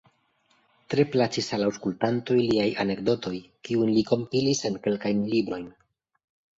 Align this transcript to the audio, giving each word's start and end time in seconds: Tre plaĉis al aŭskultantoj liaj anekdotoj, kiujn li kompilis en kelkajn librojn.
Tre 0.93 1.05
plaĉis 1.15 1.49
al 1.57 1.65
aŭskultantoj 1.67 2.39
liaj 2.47 2.67
anekdotoj, 2.87 3.35
kiujn 3.69 3.95
li 4.01 4.09
kompilis 4.15 4.67
en 4.73 4.85
kelkajn 4.89 5.27
librojn. 5.33 5.75